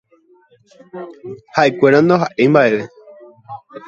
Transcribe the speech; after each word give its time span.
Haʼekuéra 1.55 1.99
ndahaʼéi 2.05 2.47
mbaʼeve. 2.53 2.83